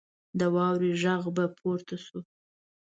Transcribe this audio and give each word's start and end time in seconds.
د 0.39 0.41
واورې 0.55 0.91
غږ 1.03 1.23
به 1.35 1.45
پورته 1.57 1.95
شو. 2.05 2.19